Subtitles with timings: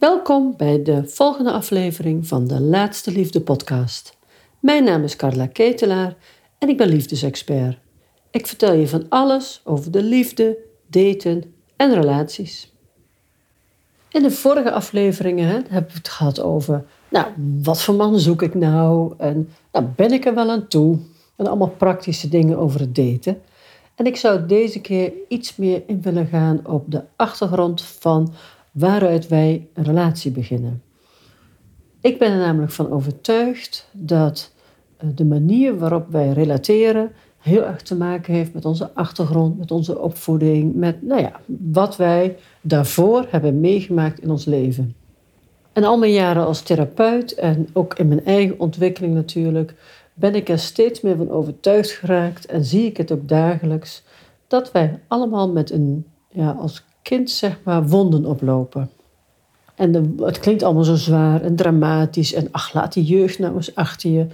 [0.00, 4.16] Welkom bij de volgende aflevering van de Laatste Liefde podcast.
[4.60, 6.16] Mijn naam is Carla Ketelaar
[6.58, 7.78] en ik ben liefdesexpert.
[8.30, 12.72] Ik vertel je van alles over de liefde, daten en relaties.
[14.08, 17.26] In de vorige afleveringen hebben we het gehad over, nou,
[17.62, 19.14] wat voor man zoek ik nou?
[19.18, 20.98] En nou, ben ik er wel aan toe?
[21.36, 23.42] En allemaal praktische dingen over het daten.
[23.94, 28.32] En ik zou deze keer iets meer in willen gaan op de achtergrond van
[28.70, 30.82] waaruit wij een relatie beginnen.
[32.00, 34.52] Ik ben er namelijk van overtuigd dat
[34.96, 39.70] eh, de manier waarop wij relateren heel erg te maken heeft met onze achtergrond, met
[39.70, 44.94] onze opvoeding, met nou ja, wat wij daarvoor hebben meegemaakt in ons leven.
[45.72, 49.74] En al mijn jaren als therapeut en ook in mijn eigen ontwikkeling natuurlijk,
[50.14, 54.02] ben ik er steeds meer van overtuigd geraakt en zie ik het ook dagelijks
[54.46, 58.90] dat wij allemaal met een, ja, als kind zeg maar, wonden oplopen.
[59.74, 63.54] En de, het klinkt allemaal zo zwaar en dramatisch en ach, laat die jeugd nou
[63.54, 64.26] eens achter je.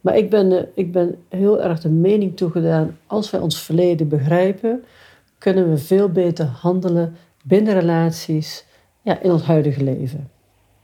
[0.00, 4.08] Maar ik ben, eh, ik ben heel erg de mening toegedaan, als wij ons verleden
[4.08, 4.84] begrijpen,
[5.38, 8.64] kunnen we veel beter handelen binnen relaties
[9.02, 10.30] ja, in ons huidige leven.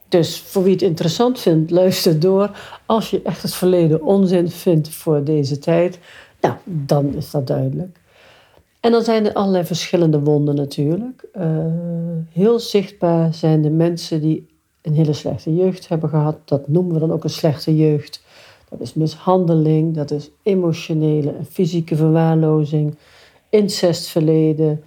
[0.09, 2.51] Dus voor wie het interessant vindt, luister door.
[2.87, 5.99] Als je echt het verleden onzin vindt voor deze tijd,
[6.41, 7.99] nou, dan is dat duidelijk.
[8.87, 11.25] En dan zijn er allerlei verschillende wonden natuurlijk.
[11.37, 11.45] Uh,
[12.31, 14.47] heel zichtbaar zijn de mensen die
[14.83, 16.37] een hele slechte jeugd hebben gehad.
[16.45, 18.23] Dat noemen we dan ook een slechte jeugd.
[18.69, 22.95] Dat is mishandeling, dat is emotionele en fysieke verwaarlozing,
[23.49, 24.83] incestverleden,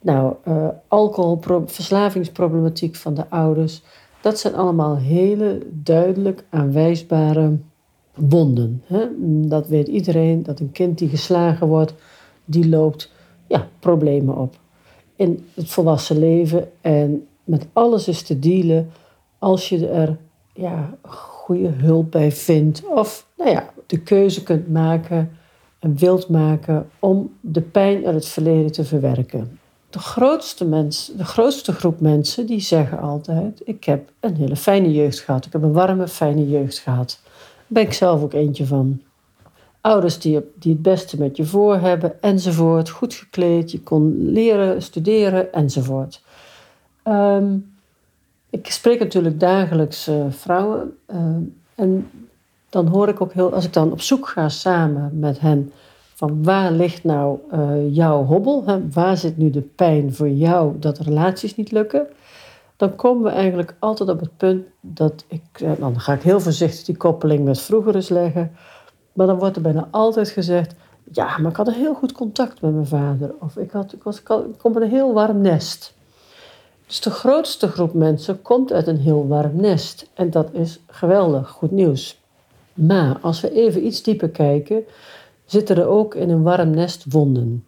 [0.00, 3.82] nou, uh, alcohol, verslavingsproblematiek van de ouders.
[4.20, 7.56] Dat zijn allemaal hele duidelijk aanwijsbare
[8.14, 8.82] wonden.
[8.86, 9.06] Hè?
[9.48, 11.94] Dat weet iedereen, dat een kind die geslagen wordt,
[12.44, 13.12] die loopt
[13.54, 14.54] ja, problemen op.
[15.16, 18.90] In het volwassen leven en met alles is te dealen
[19.38, 20.16] als je er
[20.54, 22.86] ja, goede hulp bij vindt.
[22.86, 25.30] Of nou ja, de keuze kunt maken
[25.78, 29.58] en wilt maken om de pijn uit het verleden te verwerken.
[29.90, 34.92] De grootste, mens, de grootste groep mensen die zeggen altijd: Ik heb een hele fijne
[34.92, 35.46] jeugd gehad.
[35.46, 37.20] Ik heb een warme, fijne jeugd gehad.
[37.22, 39.00] Daar ben ik zelf ook eentje van.
[39.84, 42.90] Ouders die, het beste met je voor hebben, enzovoort.
[42.90, 46.22] Goed gekleed, je kon leren, studeren, enzovoort.
[47.02, 47.56] Ehm,
[48.50, 50.96] ik spreek natuurlijk dagelijks uh, vrouwen.
[51.10, 51.16] Uh,
[51.74, 52.10] en
[52.68, 55.72] dan hoor ik ook heel, als ik dan op zoek ga samen met hen,
[56.14, 58.62] van waar ligt nou uh, jouw hobbel?
[58.66, 58.90] Hè?
[58.90, 62.06] Waar zit nu de pijn voor jou dat relaties niet lukken?
[62.76, 66.84] Dan komen we eigenlijk altijd op het punt dat ik, dan ga ik heel voorzichtig
[66.84, 68.52] die koppeling met vroeger eens leggen.
[69.14, 70.74] Maar dan wordt er bijna altijd gezegd:
[71.12, 73.34] ja, maar ik had een heel goed contact met mijn vader.
[73.40, 75.94] Of ik, had, ik, was, ik, kom uit een heel warm nest.
[76.86, 80.10] Dus de grootste groep mensen komt uit een heel warm nest.
[80.14, 82.22] En dat is geweldig, goed nieuws.
[82.74, 84.84] Maar als we even iets dieper kijken,
[85.44, 87.64] zitten er ook in een warm nest wonden.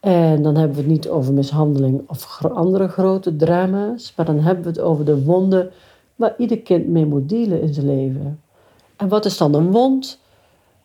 [0.00, 4.64] En dan hebben we het niet over mishandeling of andere grote drama's, maar dan hebben
[4.64, 5.70] we het over de wonden
[6.16, 8.40] waar ieder kind mee moet dealen in zijn leven.
[8.96, 10.19] En wat is dan een wond?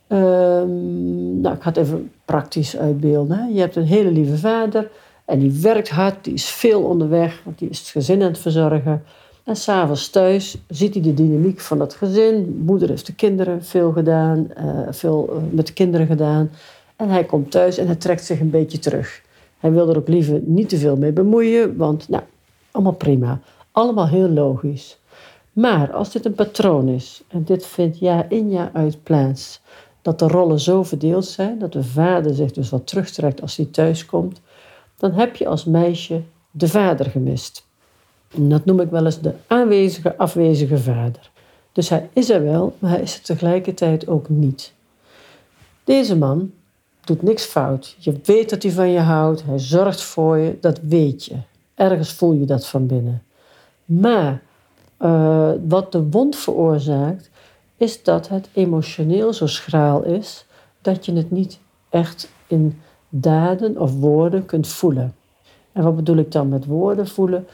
[0.07, 3.37] Um, nou, ik ga het even praktisch uitbeelden.
[3.37, 3.45] Hè.
[3.45, 4.89] Je hebt een hele lieve vader
[5.25, 8.37] en die werkt hard, die is veel onderweg, want die is het gezin aan het
[8.37, 9.03] verzorgen.
[9.43, 12.61] En s'avonds thuis ziet hij de dynamiek van dat gezin.
[12.65, 16.49] Moeder heeft de kinderen veel gedaan, uh, veel uh, met de kinderen gedaan.
[16.95, 19.21] En hij komt thuis en hij trekt zich een beetje terug.
[19.59, 22.23] Hij wil er ook liever niet te veel mee bemoeien, want nou,
[22.71, 23.39] allemaal prima.
[23.71, 24.99] Allemaal heel logisch.
[25.51, 29.61] Maar als dit een patroon is en dit vindt jaar in jaar uit plaats,
[30.05, 33.65] dat de rollen zo verdeeld zijn dat de vader zich dus wat terugtrekt als hij
[33.65, 34.41] thuis komt,
[34.97, 36.21] dan heb je als meisje
[36.51, 37.67] de vader gemist.
[38.35, 41.31] Dat noem ik wel eens de aanwezige, afwezige vader.
[41.71, 44.73] Dus hij is er wel, maar hij is er tegelijkertijd ook niet.
[45.83, 46.51] Deze man
[47.05, 47.95] doet niks fout.
[47.99, 51.35] Je weet dat hij van je houdt, hij zorgt voor je, dat weet je.
[51.75, 53.23] Ergens voel je dat van binnen.
[53.85, 54.41] Maar
[54.99, 57.29] uh, wat de wond veroorzaakt,
[57.77, 60.45] is dat het emotioneel zo schraal is
[60.81, 65.15] dat je het niet echt in daden of woorden kunt voelen.
[65.71, 67.47] En wat bedoel ik dan met woorden voelen?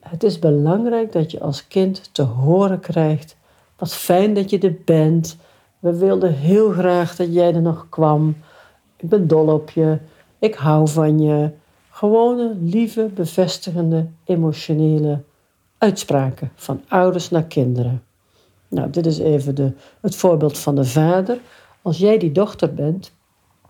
[0.00, 3.36] Het is belangrijk dat je als kind te horen krijgt:
[3.76, 5.36] wat fijn dat je er bent.
[5.78, 8.36] We wilden heel graag dat jij er nog kwam.
[8.96, 9.98] Ik ben dol op je.
[10.38, 11.50] Ik hou van je.
[11.90, 15.22] Gewone, lieve, bevestigende, emotionele
[15.78, 18.02] uitspraken van ouders naar kinderen.
[18.70, 21.38] Nou, dit is even de, het voorbeeld van de vader.
[21.82, 23.12] Als jij die dochter bent,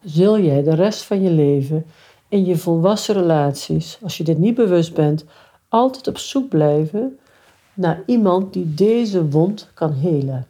[0.02, 1.87] zul jij de rest van je leven
[2.29, 5.25] in je volwassen relaties, als je dit niet bewust bent,
[5.69, 7.19] altijd op zoek blijven
[7.75, 10.47] naar iemand die deze wond kan helen.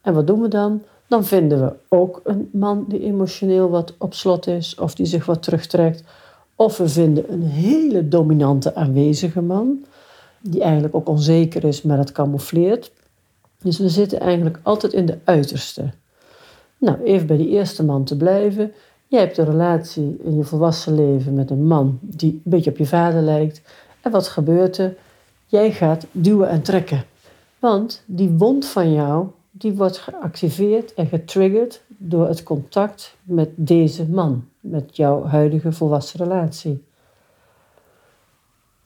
[0.00, 0.82] En wat doen we dan?
[1.06, 5.26] Dan vinden we ook een man die emotioneel wat op slot is of die zich
[5.26, 6.04] wat terugtrekt.
[6.56, 9.84] Of we vinden een hele dominante aanwezige man,
[10.40, 12.92] die eigenlijk ook onzeker is, maar het camoufleert.
[13.62, 15.90] Dus we zitten eigenlijk altijd in de uiterste.
[16.78, 18.72] Nou, even bij die eerste man te blijven.
[19.06, 22.76] Jij hebt een relatie in je volwassen leven met een man die een beetje op
[22.76, 23.62] je vader lijkt.
[24.00, 24.94] En wat gebeurt er?
[25.46, 27.04] Jij gaat duwen en trekken.
[27.58, 34.08] Want die wond van jou, die wordt geactiveerd en getriggerd door het contact met deze
[34.08, 36.84] man, met jouw huidige volwassen relatie.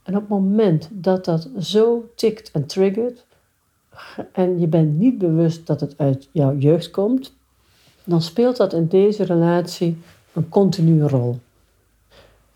[0.02, 3.25] En op het moment dat dat zo tikt en triggert,
[4.32, 7.34] en je bent niet bewust dat het uit jouw jeugd komt,
[8.04, 9.98] dan speelt dat in deze relatie
[10.32, 11.38] een continue rol.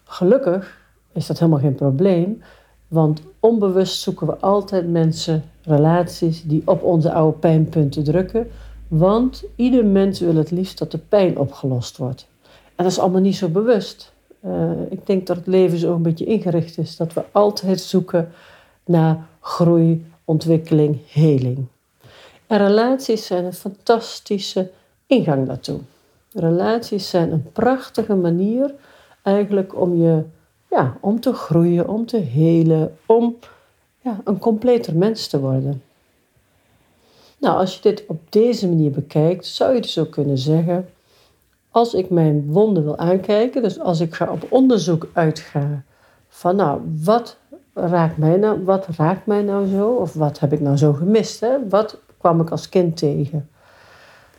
[0.04, 0.78] Gelukkig
[1.12, 2.42] is dat helemaal geen probleem,
[2.88, 8.46] want onbewust zoeken we altijd mensen, relaties die op onze oude pijnpunten drukken,
[8.88, 12.28] want ieder mens wil het liefst dat de pijn opgelost wordt.
[12.74, 14.12] En dat is allemaal niet zo bewust.
[14.46, 18.32] Uh, ik denk dat het leven zo een beetje ingericht is dat we altijd zoeken
[18.84, 21.66] naar groei, ontwikkeling, heling.
[22.46, 24.70] En relaties zijn een fantastische
[25.06, 25.80] ingang daartoe.
[26.32, 28.74] Relaties zijn een prachtige manier
[29.22, 30.22] eigenlijk om je
[30.70, 33.36] ja, om te groeien, om te helen, om
[34.00, 35.82] ja, een completer mens te worden.
[37.38, 40.88] Nou, als je dit op deze manier bekijkt, zou je dus ook kunnen zeggen:
[41.70, 45.82] als ik mijn wonden wil aankijken, dus als ik ga op onderzoek uitga
[46.28, 47.36] van nou, wat
[47.74, 49.90] raakt mij nou, wat raakt mij nou zo?
[49.90, 51.40] Of wat heb ik nou zo gemist?
[51.40, 51.68] Hè?
[51.68, 53.48] Wat kwam ik als kind tegen?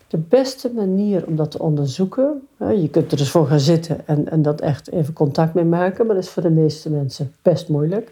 [0.07, 4.29] De beste manier om dat te onderzoeken, je kunt er dus voor gaan zitten en,
[4.29, 7.69] en dat echt even contact mee maken, maar dat is voor de meeste mensen best
[7.69, 8.11] moeilijk.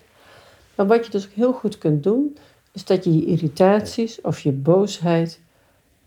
[0.75, 2.37] Maar wat je dus ook heel goed kunt doen,
[2.71, 5.39] is dat je je irritaties of je boosheid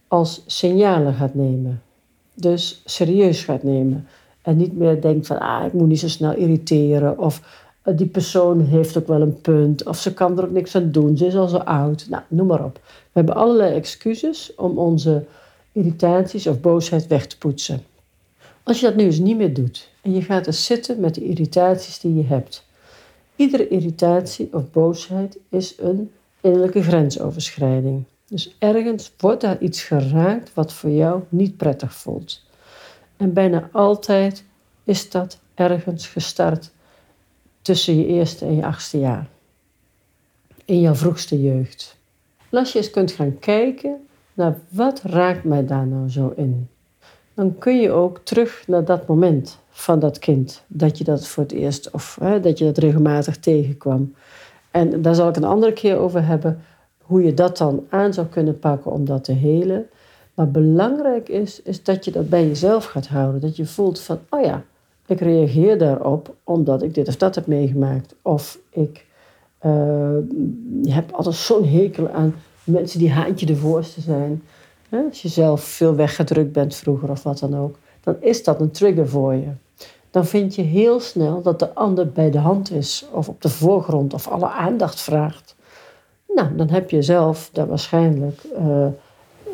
[0.09, 1.83] als signalen gaat nemen.
[2.35, 4.07] Dus serieus gaat nemen.
[4.43, 7.19] En niet meer denkt van, ah, ik moet niet zo snel irriteren.
[7.19, 9.87] Of die persoon heeft ook wel een punt.
[9.87, 11.17] Of ze kan er ook niks aan doen.
[11.17, 12.07] Ze is al zo oud.
[12.09, 12.81] Nou, noem maar op.
[12.85, 15.25] We hebben allerlei excuses om onze
[15.73, 17.83] irritaties of boosheid weg te poetsen.
[18.63, 21.25] Als je dat nu eens niet meer doet en je gaat eens zitten met de
[21.25, 22.65] irritaties die je hebt.
[23.37, 28.05] Iedere irritatie of boosheid is een innerlijke grensoverschrijding.
[28.29, 32.43] Dus ergens wordt daar iets geraakt wat voor jou niet prettig voelt.
[33.17, 34.45] En bijna altijd
[34.85, 36.71] is dat ergens gestart
[37.63, 39.27] tussen je eerste en je achtste jaar.
[40.65, 41.97] In jouw vroegste jeugd.
[42.51, 43.97] Als je eens kunt gaan kijken
[44.35, 46.69] naar wat raakt mij daar nou zo in,
[47.35, 51.43] dan kun je ook terug naar dat moment van dat kind, dat je dat voor
[51.43, 54.15] het eerst of hè, dat je dat regelmatig tegenkwam.
[54.71, 56.63] En daar zal ik een andere keer over hebben,
[57.03, 59.87] hoe je dat dan aan zou kunnen pakken om dat te helen.
[60.35, 63.41] Maar belangrijk is, is dat je dat bij jezelf gaat houden.
[63.41, 64.65] Dat je voelt van, oh ja,
[65.13, 68.15] ik reageer daarop omdat ik dit of dat heb meegemaakt.
[68.23, 69.07] Of ik
[69.67, 70.17] uh,
[70.83, 74.43] heb altijd zo'n hekel aan mensen die haantje de voorste zijn.
[74.91, 78.71] Als je zelf veel weggedrukt bent vroeger of wat dan ook, dan is dat een
[78.71, 79.49] trigger voor je.
[80.11, 83.49] Dan vind je heel snel dat de ander bij de hand is of op de
[83.49, 85.57] voorgrond of alle aandacht vraagt.
[86.35, 88.87] Nou, dan heb je zelf daar waarschijnlijk uh,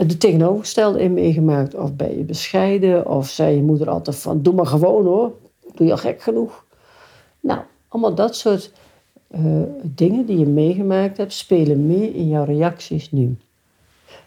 [0.07, 1.75] de tegenovergestelde in meegemaakt.
[1.75, 5.33] Of ben je bescheiden, of zei je moeder altijd van doe maar gewoon hoor,
[5.79, 6.65] doe je al gek genoeg.
[7.41, 8.73] Nou, allemaal dat soort
[9.31, 13.37] uh, dingen die je meegemaakt hebt, spelen mee in jouw reacties nu.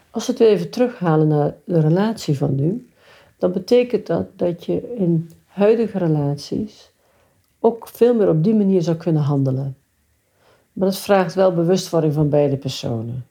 [0.10, 2.90] Als we het weer even terughalen naar de relatie van nu,
[3.38, 6.92] dan betekent dat dat je in huidige relaties
[7.60, 9.76] ook veel meer op die manier zou kunnen handelen.
[10.74, 13.26] Maar dat vraagt wel bewustwording van beide personen.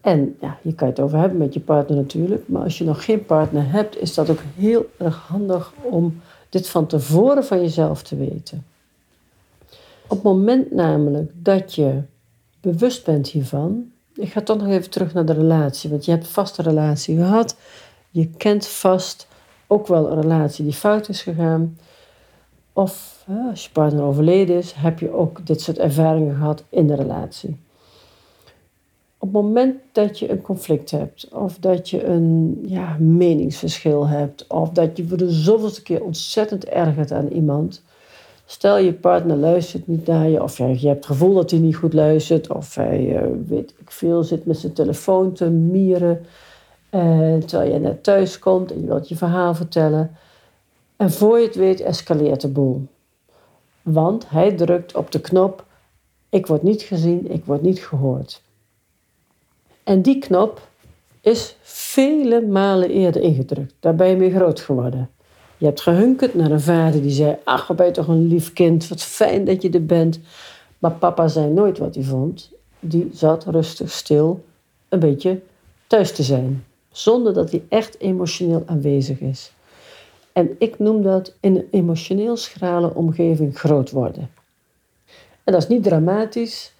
[0.00, 3.04] En ja, je kan het over hebben met je partner natuurlijk, maar als je nog
[3.04, 8.02] geen partner hebt, is dat ook heel erg handig om dit van tevoren van jezelf
[8.02, 8.66] te weten.
[10.02, 12.02] Op het moment namelijk dat je
[12.60, 16.26] bewust bent hiervan, ik ga toch nog even terug naar de relatie, want je hebt
[16.26, 17.56] vast een relatie gehad,
[18.10, 19.26] je kent vast
[19.66, 21.78] ook wel een relatie die fout is gegaan.
[22.72, 26.94] Of als je partner overleden is, heb je ook dit soort ervaringen gehad in de
[26.94, 27.56] relatie.
[29.28, 34.46] Op het moment dat je een conflict hebt, of dat je een ja, meningsverschil hebt,
[34.46, 37.82] of dat je voor de zoveelste keer ontzettend ergert aan iemand,
[38.46, 41.76] Stel je partner luistert niet naar je, of je hebt het gevoel dat hij niet
[41.76, 46.26] goed luistert, of hij, uh, weet ik veel, zit met zijn telefoon te mieren.
[46.90, 50.16] En terwijl je net thuis komt en je wilt je verhaal vertellen.
[50.96, 52.86] En voor je het weet escaleert de boel.
[53.82, 55.64] Want hij drukt op de knop
[56.28, 58.42] Ik word niet gezien, ik word niet gehoord.
[59.88, 60.68] En die knop
[61.20, 63.74] is vele malen eerder ingedrukt.
[63.80, 65.10] Daar ben je mee groot geworden.
[65.56, 68.52] Je hebt gehunkerd naar een vader die zei: Ach, wat ben je toch een lief
[68.52, 70.20] kind, wat fijn dat je er bent.
[70.78, 72.50] Maar papa zei nooit wat hij vond.
[72.80, 74.44] Die zat rustig stil,
[74.88, 75.40] een beetje
[75.86, 79.52] thuis te zijn, zonder dat hij echt emotioneel aanwezig is.
[80.32, 84.30] En ik noem dat in een emotioneel schrale omgeving groot worden.
[85.44, 86.72] En dat is niet dramatisch.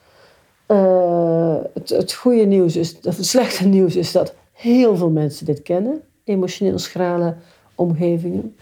[0.69, 5.63] Uh, het, het goede nieuws is, het slechte nieuws is dat heel veel mensen dit
[5.63, 7.35] kennen, emotioneel schrale
[7.75, 8.57] omgevingen.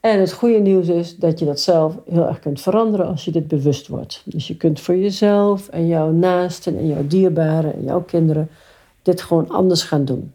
[0.00, 3.30] En het goede nieuws is dat je dat zelf heel erg kunt veranderen als je
[3.30, 4.22] dit bewust wordt.
[4.24, 8.48] Dus je kunt voor jezelf en jouw naasten en jouw dierbaren en jouw kinderen
[9.02, 10.32] dit gewoon anders gaan doen.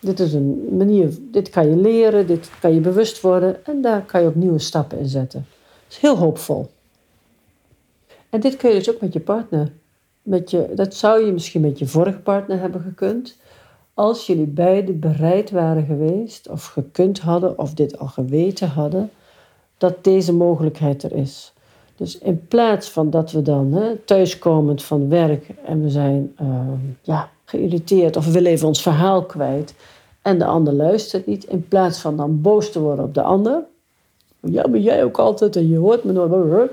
[0.00, 4.02] Dit is een manier, dit kan je leren, dit kan je bewust worden en daar
[4.02, 5.46] kan je ook nieuwe stappen in zetten.
[5.84, 6.70] Dat is heel hoopvol.
[8.28, 9.72] En dit kun je dus ook met je partner.
[10.28, 13.36] Met je, dat zou je misschien met je vorige partner hebben gekund.
[13.94, 19.10] Als jullie beiden bereid waren geweest, of gekund hadden, of dit al geweten hadden,
[19.78, 21.52] dat deze mogelijkheid er is.
[21.96, 26.48] Dus in plaats van dat we dan hè, thuiskomend van werk en we zijn uh,
[27.02, 29.74] ja, geïrriteerd of we willen even ons verhaal kwijt
[30.22, 33.62] en de ander luistert niet, in plaats van dan boos te worden op de ander,
[34.40, 36.70] ja, maar jij ook altijd en je hoort me nooit,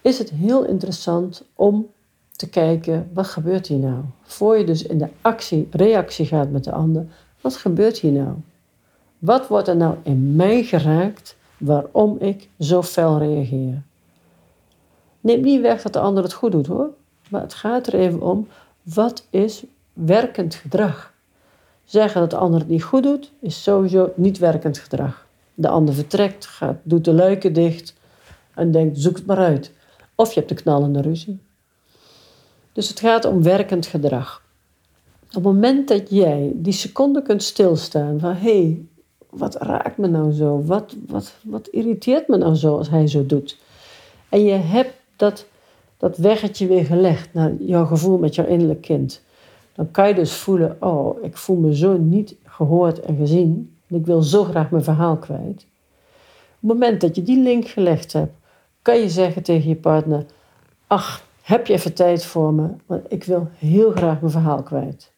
[0.00, 1.86] is het heel interessant om
[2.42, 4.02] te kijken, wat gebeurt hier nou?
[4.22, 7.06] Voor je dus in de actie, reactie gaat met de ander,
[7.40, 8.34] wat gebeurt hier nou?
[9.18, 13.82] Wat wordt er nou in mij geraakt waarom ik zo fel reageer?
[15.20, 16.88] Neem niet weg dat de ander het goed doet hoor,
[17.28, 18.48] maar het gaat er even om,
[18.82, 21.12] wat is werkend gedrag?
[21.84, 25.26] Zeggen dat de ander het niet goed doet, is sowieso niet werkend gedrag.
[25.54, 27.94] De ander vertrekt, gaat, doet de luiken dicht
[28.54, 29.72] en denkt, zoek het maar uit.
[30.14, 31.40] Of je hebt een knallende ruzie.
[32.72, 34.42] Dus het gaat om werkend gedrag.
[35.26, 38.80] Op het moment dat jij die seconde kunt stilstaan van hé, hey,
[39.30, 40.62] wat raakt me nou zo?
[40.64, 43.58] Wat, wat, wat irriteert me nou zo als hij zo doet?
[44.28, 45.46] En je hebt dat,
[45.96, 49.22] dat weggetje weer gelegd naar jouw gevoel met jouw innerlijk kind.
[49.74, 53.76] Dan kan je dus voelen, oh, ik voel me zo niet gehoord en gezien.
[53.86, 55.66] En ik wil zo graag mijn verhaal kwijt.
[56.60, 58.32] Op het moment dat je die link gelegd hebt,
[58.82, 60.24] kan je zeggen tegen je partner,
[60.86, 62.68] ach, heb je even tijd voor me?
[62.86, 65.12] Want ik wil heel graag mijn verhaal kwijt.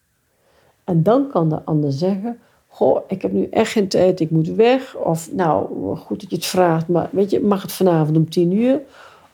[0.85, 4.49] En dan kan de ander zeggen: Goh, ik heb nu echt geen tijd, ik moet
[4.49, 4.97] weg.
[4.97, 8.53] Of nou, goed dat je het vraagt, maar weet je, mag het vanavond om tien
[8.53, 8.81] uur?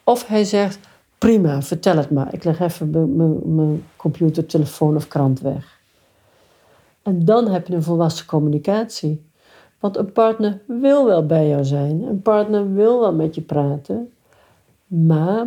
[0.05, 0.79] Of hij zegt:
[1.19, 2.35] Prima, vertel het maar.
[2.35, 3.17] Ik leg even
[3.55, 5.79] mijn computer, telefoon of krant weg.
[7.03, 9.29] En dan heb je een volwassen communicatie.
[9.79, 14.13] Want een partner wil wel bij jou zijn, een partner wil wel met je praten,
[14.87, 15.47] maar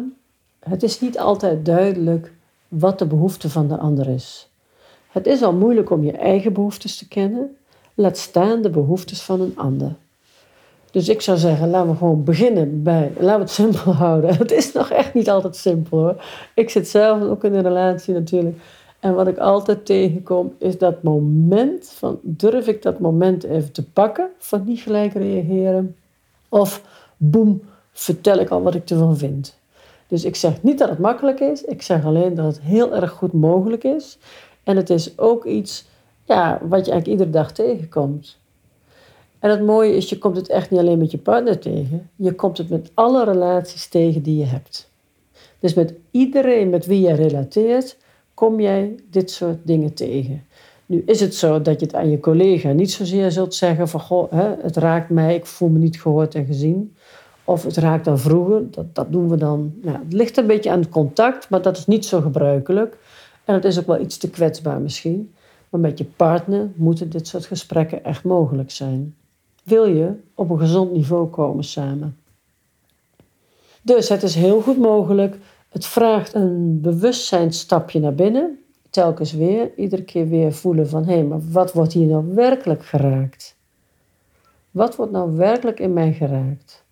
[0.69, 2.31] het is niet altijd duidelijk
[2.67, 4.49] wat de behoefte van de ander is.
[5.09, 7.55] Het is al moeilijk om je eigen behoeftes te kennen,
[7.93, 9.95] laat staan de behoeftes van een ander.
[10.91, 14.35] Dus ik zou zeggen, laten we gewoon beginnen bij, laten we het simpel houden.
[14.35, 16.23] Het is nog echt niet altijd simpel hoor.
[16.55, 18.57] Ik zit zelf ook in een relatie natuurlijk.
[18.99, 23.83] En wat ik altijd tegenkom is dat moment van, durf ik dat moment even te
[23.83, 25.95] pakken van niet gelijk reageren?
[26.49, 26.81] Of
[27.17, 29.57] boem, vertel ik al wat ik ervan vind.
[30.13, 33.11] Dus ik zeg niet dat het makkelijk is, ik zeg alleen dat het heel erg
[33.11, 34.17] goed mogelijk is.
[34.63, 35.85] En het is ook iets
[36.23, 38.39] ja, wat je eigenlijk iedere dag tegenkomt.
[39.39, 42.33] En het mooie is, je komt het echt niet alleen met je partner tegen, je
[42.33, 44.89] komt het met alle relaties tegen die je hebt.
[45.59, 47.97] Dus met iedereen met wie je relateert,
[48.33, 50.45] kom jij dit soort dingen tegen.
[50.85, 53.99] Nu is het zo dat je het aan je collega niet zozeer zult zeggen van
[53.99, 56.95] goh, hè, het raakt mij, ik voel me niet gehoord en gezien.
[57.43, 59.73] Of het raakt dan vroeger, dat, dat doen we dan.
[59.81, 62.97] Nou, het ligt een beetje aan het contact, maar dat is niet zo gebruikelijk.
[63.45, 65.33] En het is ook wel iets te kwetsbaar misschien.
[65.69, 69.15] Maar met je partner moeten dit soort gesprekken echt mogelijk zijn.
[69.63, 72.17] Wil je op een gezond niveau komen samen?
[73.81, 75.37] Dus het is heel goed mogelijk.
[75.69, 78.59] Het vraagt een bewustzijnstapje naar binnen.
[78.89, 82.85] Telkens weer, iedere keer weer voelen van hé, hey, maar wat wordt hier nou werkelijk
[82.85, 83.55] geraakt?
[84.71, 86.82] Wat wordt nou werkelijk in mij geraakt?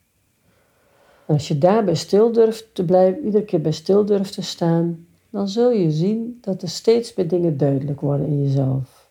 [1.25, 5.47] Als je daarbij stil durft te blijven, iedere keer bij stil durft te staan, dan
[5.47, 9.09] zul je zien dat er steeds meer dingen duidelijk worden in jezelf.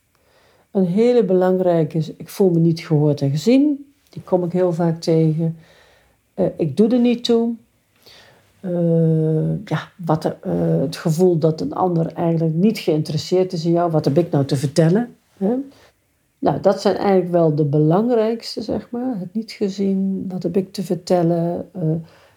[0.71, 3.93] Een hele belangrijke is, ik voel me niet gehoord en gezien.
[4.09, 5.57] Die kom ik heel vaak tegen.
[6.35, 7.55] Uh, ik doe er niet toe.
[8.61, 10.33] Uh, ja, wat uh,
[10.81, 13.91] het gevoel dat een ander eigenlijk niet geïnteresseerd is in jou.
[13.91, 15.17] Wat heb ik nou te vertellen?
[15.37, 15.55] Hè?
[16.41, 19.19] Nou, dat zijn eigenlijk wel de belangrijkste, zeg maar.
[19.19, 21.69] Het niet gezien, wat heb ik te vertellen.
[21.77, 21.83] Uh,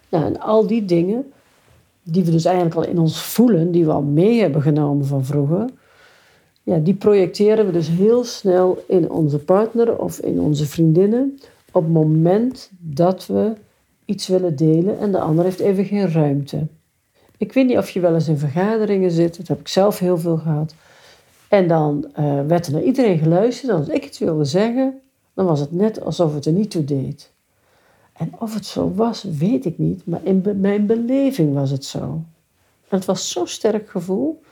[0.08, 1.32] nou, en al die dingen
[2.02, 5.24] die we dus eigenlijk al in ons voelen, die we al mee hebben genomen van
[5.24, 5.68] vroeger,
[6.62, 11.38] ja, die projecteren we dus heel snel in onze partner of in onze vriendinnen
[11.72, 13.52] op het moment dat we
[14.04, 16.66] iets willen delen en de ander heeft even geen ruimte.
[17.36, 20.18] Ik weet niet of je wel eens in vergaderingen zit, dat heb ik zelf heel
[20.18, 20.74] veel gehad.
[21.54, 23.72] En dan uh, werd er naar iedereen geluisterd.
[23.72, 25.00] Als ik iets wilde zeggen,
[25.34, 27.32] dan was het net alsof het er niet toe deed.
[28.12, 30.06] En of het zo was, weet ik niet.
[30.06, 32.00] Maar in mijn beleving was het zo.
[32.88, 34.42] En het was zo'n sterk gevoel.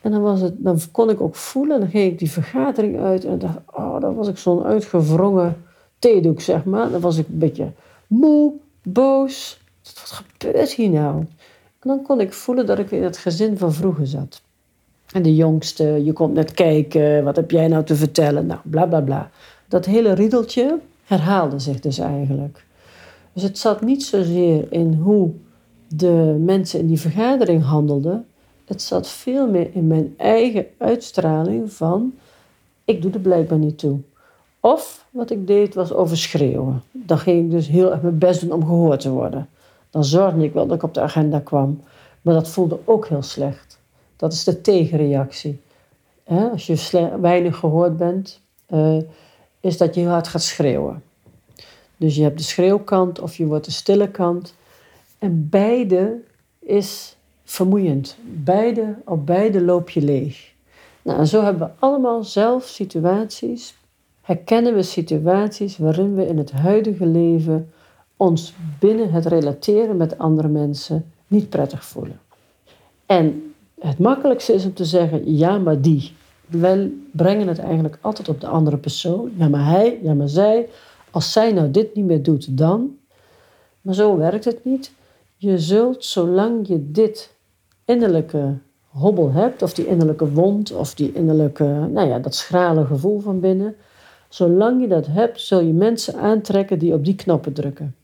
[0.00, 3.24] En dan, was het, dan kon ik ook voelen, dan ging ik die vergadering uit
[3.24, 5.64] en dacht, oh, dan was ik zo'n uitgewrongen
[5.98, 6.90] theedoek, zeg maar.
[6.90, 7.72] Dan was ik een beetje
[8.06, 9.60] moe, boos.
[9.82, 11.18] Wat gebeurt hier nou?
[11.80, 14.44] En dan kon ik voelen dat ik weer in het gezin van vroeger zat.
[15.12, 18.46] En de jongste, je komt net kijken, wat heb jij nou te vertellen?
[18.46, 19.30] Nou, bla bla bla.
[19.68, 22.64] Dat hele riedeltje herhaalde zich dus eigenlijk.
[23.32, 25.30] Dus het zat niet zozeer in hoe
[25.88, 28.26] de mensen in die vergadering handelden.
[28.64, 32.12] Het zat veel meer in mijn eigen uitstraling van
[32.84, 33.98] ik doe er blijkbaar niet toe.
[34.60, 36.82] Of wat ik deed was overschreeuwen.
[36.92, 39.48] Dan ging ik dus heel erg mijn best doen om gehoord te worden.
[39.90, 41.80] Dan zorgde ik wel dat ik op de agenda kwam.
[42.22, 43.75] Maar dat voelde ook heel slecht.
[44.16, 45.60] Dat is de tegenreactie.
[46.24, 48.98] Als je weinig gehoord bent, eh,
[49.60, 51.02] is dat je heel hard gaat schreeuwen.
[51.96, 54.54] Dus je hebt de schreeuwkant of je wordt de stille kant.
[55.18, 56.20] En beide
[56.58, 58.16] is vermoeiend.
[58.24, 60.54] Beide, op beide loop je leeg.
[61.02, 63.74] Nou, en zo hebben we allemaal zelf situaties,
[64.22, 67.72] herkennen we situaties waarin we in het huidige leven
[68.16, 72.20] ons binnen het relateren met andere mensen niet prettig voelen.
[73.06, 76.12] En het makkelijkste is om te zeggen, ja, maar die.
[76.46, 79.32] We brengen het eigenlijk altijd op de andere persoon.
[79.36, 80.68] Ja, maar hij, ja, maar zij.
[81.10, 82.96] Als zij nou dit niet meer doet, dan.
[83.80, 84.92] Maar zo werkt het niet.
[85.36, 87.34] Je zult, zolang je dit
[87.84, 88.54] innerlijke
[88.88, 93.40] hobbel hebt, of die innerlijke wond, of die innerlijke, nou ja, dat schrale gevoel van
[93.40, 93.76] binnen,
[94.28, 97.94] zolang je dat hebt, zul je mensen aantrekken die op die knoppen drukken.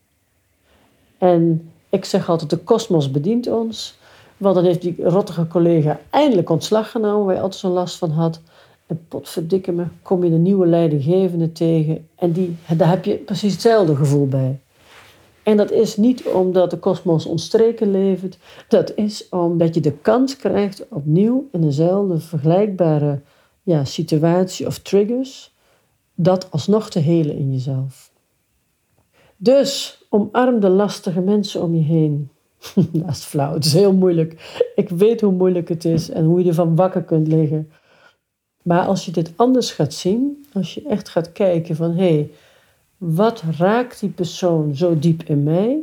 [1.19, 4.01] En ik zeg altijd, de kosmos bedient ons.
[4.43, 8.11] Want dan heeft die rottige collega eindelijk ontslag genomen, waar je altijd zo'n last van
[8.11, 8.41] had.
[8.87, 12.09] En potverdikke me, kom je een nieuwe leidinggevende tegen.
[12.15, 14.61] En die, daar heb je precies hetzelfde gevoel bij.
[15.43, 18.39] En dat is niet omdat de kosmos ontstreken levert.
[18.69, 23.21] Dat is omdat je de kans krijgt opnieuw in dezelfde vergelijkbare
[23.63, 25.55] ja, situatie of triggers.
[26.15, 28.11] Dat alsnog te helen in jezelf.
[29.37, 32.31] Dus omarm de lastige mensen om je heen.
[32.93, 34.63] dat is flauw, het is heel moeilijk.
[34.75, 37.71] Ik weet hoe moeilijk het is en hoe je ervan wakker kunt liggen.
[38.63, 42.31] Maar als je dit anders gaat zien, als je echt gaat kijken van hé, hey,
[42.97, 45.79] wat raakt die persoon zo diep in mij?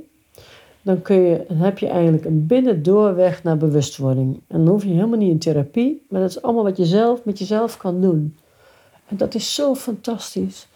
[0.82, 4.42] Dan, kun je, dan heb je eigenlijk een binnendoorweg naar bewustwording.
[4.48, 7.26] En dan hoef je helemaal niet in therapie, maar dat is allemaal wat je zelf
[7.26, 8.38] met jezelf kan doen.
[9.08, 10.68] En dat is zo fantastisch.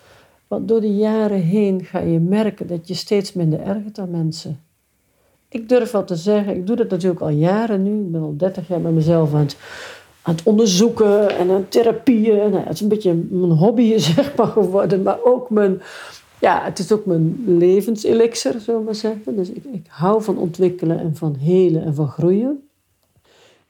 [0.47, 4.59] Want door de jaren heen ga je merken dat je steeds minder ergert aan mensen.
[5.53, 7.99] Ik durf wel te zeggen, ik doe dat natuurlijk al jaren nu.
[7.99, 9.47] Ik ben al 30 jaar met mezelf aan
[10.21, 12.51] het, onderzoeken en aan therapieën.
[12.51, 15.81] Nou, het is een beetje mijn hobby zeg maar, geworden, maar ook mijn,
[16.39, 19.35] ja, het is ook mijn levenselixer, zullen we maar zeggen.
[19.35, 22.67] Dus ik, ik hou van ontwikkelen en van helen en van groeien.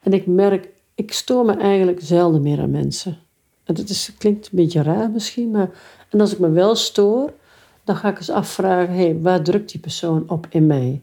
[0.00, 3.18] En ik merk, ik stoor me eigenlijk zelden meer aan mensen.
[3.64, 5.70] En dat is, klinkt een beetje raar misschien, maar
[6.10, 7.32] en als ik me wel stoor,
[7.84, 11.02] dan ga ik eens afvragen, hey, waar drukt die persoon op in mij?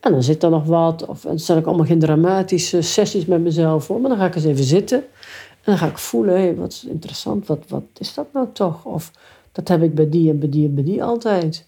[0.00, 3.40] En dan zit er nog wat, of dan stel ik allemaal geen dramatische sessies met
[3.40, 4.98] mezelf voor, maar dan ga ik eens even zitten.
[4.98, 8.84] En dan ga ik voelen, hé, wat is interessant, wat, wat is dat nou toch?
[8.84, 9.12] Of
[9.52, 11.66] dat heb ik bij die en bij die en bij die altijd.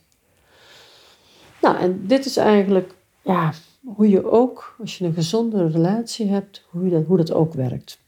[1.63, 3.53] Nou, en dit is eigenlijk ja,
[3.85, 7.99] hoe je ook, als je een gezonde relatie hebt, hoe, dat, hoe dat ook werkt.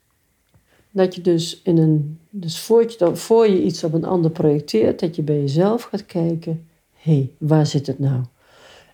[0.91, 5.01] Dat je dus, in een, dus voor, je, voor je iets op een ander projecteert,
[5.01, 8.23] dat je bij jezelf gaat kijken: hé, hey, waar zit het nou?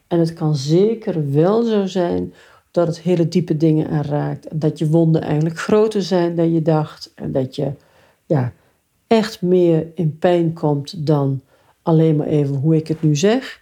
[0.09, 2.33] En het kan zeker wel zo zijn
[2.71, 4.61] dat het hele diepe dingen aanraakt.
[4.61, 7.12] Dat je wonden eigenlijk groter zijn dan je dacht.
[7.14, 7.73] En dat je
[8.27, 8.53] ja,
[9.07, 11.40] echt meer in pijn komt dan
[11.83, 13.61] alleen maar even hoe ik het nu zeg.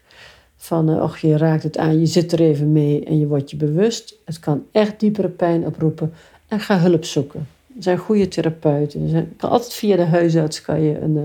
[0.57, 3.51] Van, uh, och, je raakt het aan, je zit er even mee en je wordt
[3.51, 4.15] je bewust.
[4.25, 6.13] Het kan echt diepere pijn oproepen.
[6.49, 7.49] En ga hulp zoeken.
[7.77, 9.15] Er zijn goede therapeuten.
[9.15, 11.23] Er kan altijd via de huisarts kan je een, uh,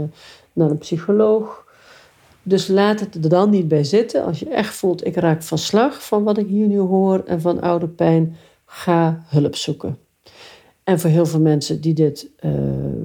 [0.53, 1.61] naar een psycholoog.
[2.43, 4.25] Dus laat het er dan niet bij zitten.
[4.25, 7.41] Als je echt voelt, ik raak van slag van wat ik hier nu hoor en
[7.41, 9.97] van oude pijn, ga hulp zoeken.
[10.84, 12.51] En voor heel veel mensen die dit, uh,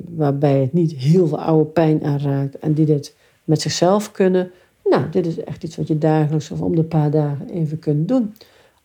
[0.08, 4.50] waarbij het niet heel veel oude pijn aanraakt en die dit met zichzelf kunnen,
[4.84, 8.08] nou, dit is echt iets wat je dagelijks of om de paar dagen even kunt
[8.08, 8.34] doen.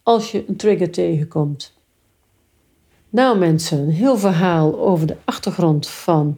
[0.04, 1.74] als je een trigger tegenkomt.
[3.10, 6.38] Nou mensen, een heel verhaal over de achtergrond van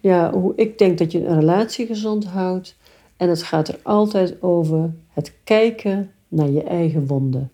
[0.00, 2.76] ja, hoe ik denk dat je een relatie gezond houdt.
[3.16, 7.50] En het gaat er altijd over het kijken naar je eigen wonden.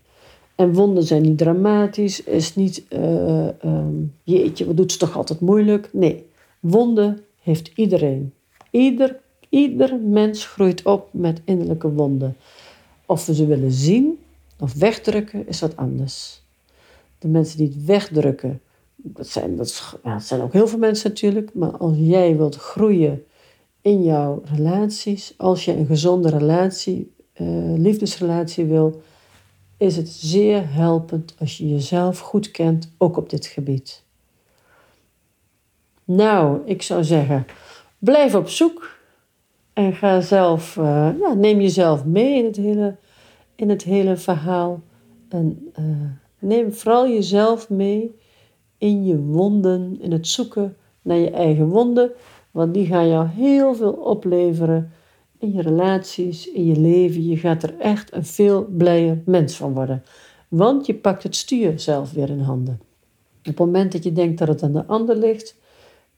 [0.55, 5.41] En wonden zijn niet dramatisch, is niet, uh, um, jeetje, wat doet ze toch altijd
[5.41, 5.89] moeilijk?
[5.93, 6.27] Nee,
[6.61, 8.33] wonden heeft iedereen.
[8.71, 12.37] Ieder, ieder mens groeit op met innerlijke wonden.
[13.07, 14.19] Of we ze willen zien
[14.59, 16.43] of wegdrukken, is wat anders.
[17.19, 18.61] De mensen die het wegdrukken,
[18.97, 23.25] dat zijn, dat, dat zijn ook heel veel mensen natuurlijk, maar als jij wilt groeien
[23.83, 29.03] in jouw relaties, als je een gezonde relatie, uh, liefdesrelatie wil,
[29.77, 34.05] is het zeer helpend als je jezelf goed kent, ook op dit gebied.
[36.05, 37.47] Nou, ik zou zeggen,
[37.99, 38.99] blijf op zoek
[39.73, 42.97] en ga zelf, uh, ja, neem jezelf mee in het hele,
[43.55, 44.81] in het hele verhaal.
[45.29, 45.85] En uh,
[46.39, 48.19] neem vooral jezelf mee
[48.79, 52.13] in je wonden, in het zoeken naar je eigen wonden,
[52.51, 54.93] want die gaan jou heel veel opleveren
[55.39, 57.27] in je relaties, in je leven.
[57.27, 60.05] Je gaat er echt een veel blijer mens van worden.
[60.49, 62.81] Want je pakt het stuur zelf weer in handen.
[63.39, 65.55] Op het moment dat je denkt dat het aan de ander ligt,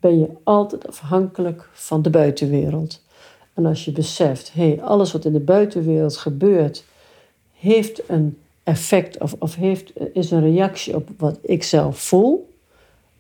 [0.01, 3.03] ben je altijd afhankelijk van de buitenwereld.
[3.55, 6.85] En als je beseft, hey, alles wat in de buitenwereld gebeurt,
[7.53, 12.49] heeft een effect of, of heeft, is een reactie op wat ik zelf voel,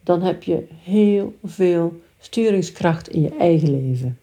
[0.02, 4.18] dan heb je heel veel sturingskracht in je eigen leven.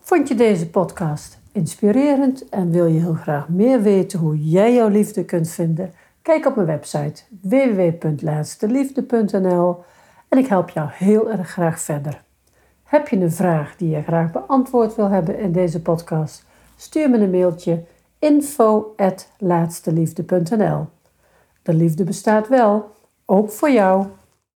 [0.00, 4.88] Vond je deze podcast inspirerend en wil je heel graag meer weten hoe jij jouw
[4.88, 5.92] liefde kunt vinden?
[6.22, 9.84] Kijk op mijn website www.laatsteliefde.nl
[10.28, 12.22] en ik help jou heel erg graag verder.
[12.82, 16.44] Heb je een vraag die je graag beantwoord wil hebben in deze podcast?
[16.76, 17.84] Stuur me een mailtje
[18.18, 20.86] info@laatsteliefde.nl.
[21.62, 22.92] De liefde bestaat wel,
[23.24, 24.06] ook voor jou.